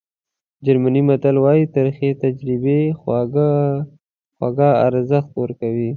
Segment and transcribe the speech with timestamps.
[0.65, 2.79] جرمني متل وایي ترخې تجربې
[4.37, 5.89] خواږه ارزښت ورکوي.